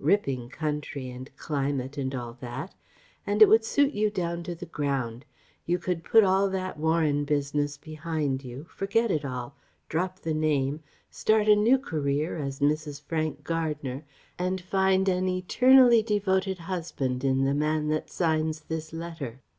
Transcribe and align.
Ripping 0.00 0.48
country 0.48 1.10
and 1.10 1.30
climate 1.36 1.98
and 1.98 2.14
all 2.14 2.38
that. 2.40 2.74
It 3.26 3.46
would 3.46 3.62
suit 3.62 3.92
you 3.92 4.08
down 4.08 4.42
to 4.44 4.54
the 4.54 4.64
ground. 4.64 5.26
You 5.66 5.78
could 5.78 6.02
put 6.02 6.24
all 6.24 6.48
that 6.48 6.78
Warren 6.78 7.26
business 7.26 7.76
behind 7.76 8.42
you, 8.42 8.64
forget 8.70 9.10
it 9.10 9.22
all, 9.22 9.54
drop 9.90 10.18
the 10.20 10.32
name, 10.32 10.80
start 11.10 11.46
a 11.46 11.54
new 11.56 11.76
career 11.78 12.38
as 12.38 12.60
Mrs. 12.60 13.02
Frank 13.02 13.44
Gardner, 13.44 14.02
and 14.38 14.62
find 14.62 15.10
an 15.10 15.28
eternally 15.28 16.02
devoted 16.02 16.60
husband 16.60 17.22
in 17.22 17.44
the 17.44 17.52
man 17.52 17.88
that 17.88 18.08
signs 18.08 18.60
this 18.60 18.94
letter. 18.94 19.40